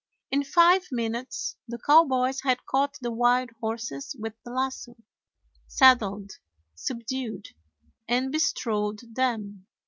In 0.31 0.43
five 0.43 0.87
minutes 0.91 1.57
the 1.67 1.77
cowboys 1.77 2.41
had 2.41 2.65
caught 2.65 2.97
the 3.01 3.11
wild 3.11 3.51
horses 3.61 4.15
with 4.17 4.33
the 4.43 4.49
lasso, 4.49 4.95
saddled, 5.67 6.31
subdued, 6.73 7.49
and 8.07 8.31
bestrode 8.31 9.01
them. 9.13 9.67